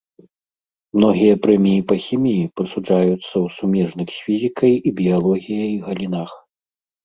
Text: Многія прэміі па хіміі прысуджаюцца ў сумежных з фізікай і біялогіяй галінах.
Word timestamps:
Многія 0.99 1.35
прэміі 1.43 1.83
па 1.91 1.95
хіміі 2.07 2.49
прысуджаюцца 2.61 3.15
ў 3.19 3.45
сумежных 3.61 4.07
з 4.17 4.27
фізікай 4.31 4.73
і 4.87 4.99
біялогіяй 5.03 5.81
галінах. 5.89 6.31